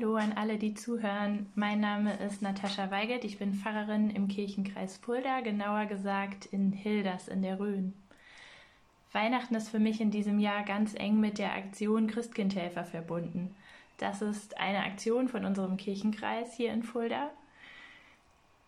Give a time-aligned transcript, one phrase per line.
[0.00, 1.50] Hallo an alle, die zuhören.
[1.54, 3.22] Mein Name ist Natascha Weigelt.
[3.22, 7.92] Ich bin Pfarrerin im Kirchenkreis Fulda, genauer gesagt in Hilders in der Rhön.
[9.12, 13.54] Weihnachten ist für mich in diesem Jahr ganz eng mit der Aktion Christkindhelfer verbunden.
[13.98, 17.28] Das ist eine Aktion von unserem Kirchenkreis hier in Fulda.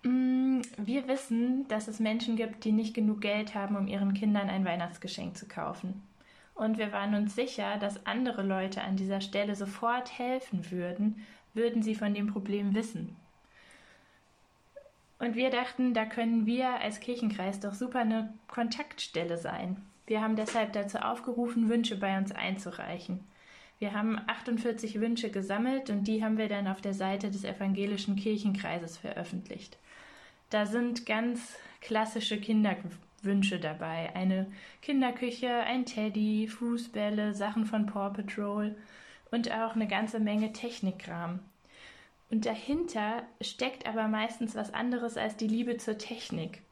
[0.02, 4.50] Mm, wir wissen, dass es Menschen gibt, die nicht genug Geld haben, um ihren Kindern
[4.50, 6.02] ein Weihnachtsgeschenk zu kaufen.
[6.54, 11.82] Und wir waren uns sicher, dass andere Leute an dieser Stelle sofort helfen würden, würden
[11.82, 13.16] sie von dem Problem wissen.
[15.18, 19.76] Und wir dachten, da können wir als Kirchenkreis doch super eine Kontaktstelle sein.
[20.06, 23.20] Wir haben deshalb dazu aufgerufen, Wünsche bei uns einzureichen.
[23.78, 28.16] Wir haben 48 Wünsche gesammelt und die haben wir dann auf der Seite des evangelischen
[28.16, 29.78] Kirchenkreises veröffentlicht.
[30.50, 32.38] Da sind ganz klassische
[33.22, 34.14] Kinderwünsche dabei.
[34.14, 34.46] Eine
[34.82, 38.74] Kinderküche, ein Teddy, Fußbälle, Sachen von Paw Patrol
[39.30, 41.38] und auch eine ganze Menge Technikkram.
[42.30, 46.62] Und dahinter steckt aber meistens was anderes als die Liebe zur Technik.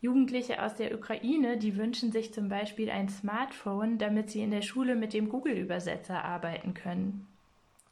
[0.00, 4.62] Jugendliche aus der Ukraine, die wünschen sich zum Beispiel ein Smartphone, damit sie in der
[4.62, 7.26] Schule mit dem Google-Übersetzer arbeiten können.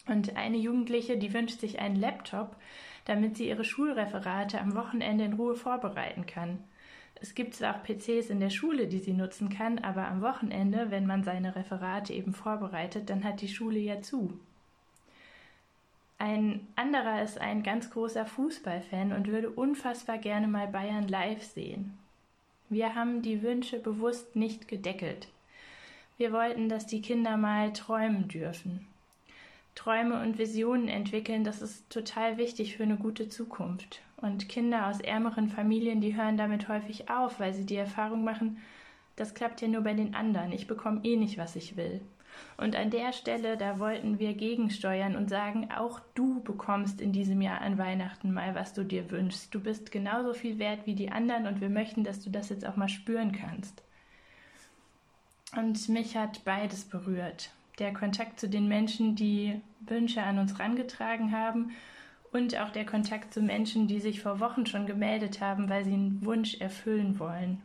[0.09, 2.57] Und eine Jugendliche, die wünscht sich einen Laptop,
[3.07, 6.59] damit sie ihre Schulreferate am Wochenende in Ruhe vorbereiten kann.
[7.21, 10.91] Es gibt zwar auch PCs in der Schule, die sie nutzen kann, aber am Wochenende,
[10.91, 14.39] wenn man seine Referate eben vorbereitet, dann hat die Schule ja zu.
[16.19, 21.99] Ein anderer ist ein ganz großer Fußballfan und würde unfassbar gerne mal Bayern live sehen.
[22.69, 25.29] Wir haben die Wünsche bewusst nicht gedeckelt.
[26.17, 28.87] Wir wollten, dass die Kinder mal träumen dürfen.
[29.77, 34.01] Träume und Visionen entwickeln, das ist total wichtig für eine gute Zukunft.
[34.17, 38.59] Und Kinder aus ärmeren Familien, die hören damit häufig auf, weil sie die Erfahrung machen,
[39.15, 42.01] das klappt ja nur bei den anderen, ich bekomme eh nicht, was ich will.
[42.57, 47.41] Und an der Stelle, da wollten wir gegensteuern und sagen, auch du bekommst in diesem
[47.41, 49.55] Jahr an Weihnachten mal, was du dir wünschst.
[49.55, 52.67] Du bist genauso viel wert wie die anderen und wir möchten, dass du das jetzt
[52.67, 53.83] auch mal spüren kannst.
[55.55, 57.51] Und mich hat beides berührt.
[57.79, 61.73] Der Kontakt zu den Menschen, die Wünsche an uns rangetragen haben
[62.33, 65.93] und auch der Kontakt zu Menschen, die sich vor Wochen schon gemeldet haben, weil sie
[65.93, 67.63] einen Wunsch erfüllen wollen.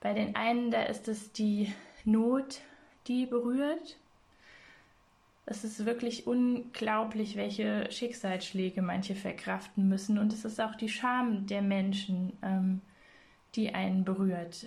[0.00, 1.72] Bei den einen, da ist es die
[2.04, 2.60] Not,
[3.06, 3.96] die berührt.
[5.46, 10.18] Es ist wirklich unglaublich, welche Schicksalsschläge manche verkraften müssen.
[10.18, 12.80] Und es ist auch die Scham der Menschen, ähm,
[13.54, 14.66] die einen berührt.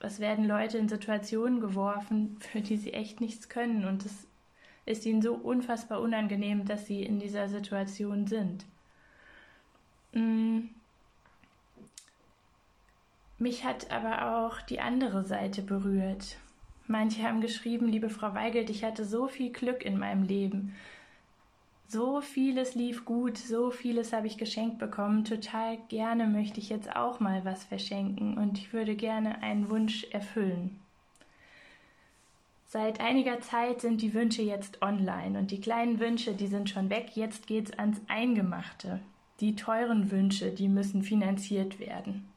[0.00, 3.84] Es werden Leute in Situationen geworfen, für die sie echt nichts können.
[3.84, 4.26] Und es
[4.86, 8.64] ist ihnen so unfassbar unangenehm, dass sie in dieser Situation sind.
[10.12, 10.60] Mm.
[13.38, 16.36] Mich hat aber auch die andere Seite berührt.
[16.86, 20.74] Manche haben geschrieben, liebe Frau Weigelt, ich hatte so viel Glück in meinem Leben.
[21.92, 25.24] So vieles lief gut, so vieles habe ich geschenkt bekommen.
[25.24, 30.04] Total gerne möchte ich jetzt auch mal was verschenken und ich würde gerne einen Wunsch
[30.12, 30.78] erfüllen.
[32.64, 36.90] Seit einiger Zeit sind die Wünsche jetzt online und die kleinen Wünsche, die sind schon
[36.90, 37.16] weg.
[37.16, 39.00] Jetzt geht's ans Eingemachte.
[39.40, 42.28] Die teuren Wünsche, die müssen finanziert werden.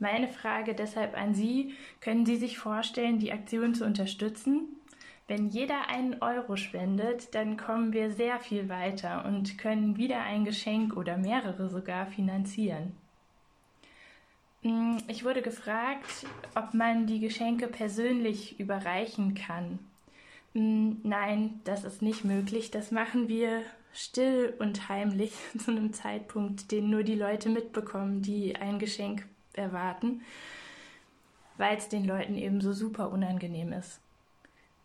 [0.00, 4.81] Meine Frage deshalb an Sie, können Sie sich vorstellen, die Aktion zu unterstützen?
[5.32, 10.44] Wenn jeder einen Euro spendet, dann kommen wir sehr viel weiter und können wieder ein
[10.44, 12.94] Geschenk oder mehrere sogar finanzieren.
[14.60, 19.78] Hm, ich wurde gefragt, ob man die Geschenke persönlich überreichen kann.
[20.52, 22.70] Hm, nein, das ist nicht möglich.
[22.70, 23.62] Das machen wir
[23.94, 30.20] still und heimlich zu einem Zeitpunkt, den nur die Leute mitbekommen, die ein Geschenk erwarten,
[31.56, 34.02] weil es den Leuten eben so super unangenehm ist.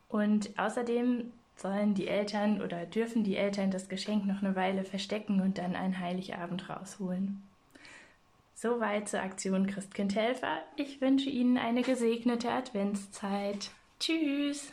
[0.09, 5.41] Und außerdem sollen die Eltern oder dürfen die Eltern das Geschenk noch eine Weile verstecken
[5.41, 7.41] und dann einen Heiligabend rausholen.
[8.53, 10.59] Soweit zur Aktion Christkindhelfer.
[10.75, 13.71] Ich wünsche Ihnen eine gesegnete Adventszeit.
[13.99, 14.71] Tschüss!